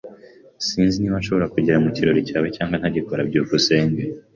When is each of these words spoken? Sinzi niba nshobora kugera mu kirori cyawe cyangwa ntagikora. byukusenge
Sinzi 0.67 0.95
niba 0.97 1.17
nshobora 1.21 1.51
kugera 1.53 1.81
mu 1.85 1.89
kirori 1.95 2.21
cyawe 2.27 2.47
cyangwa 2.55 2.75
ntagikora. 2.77 3.27
byukusenge 3.29 4.03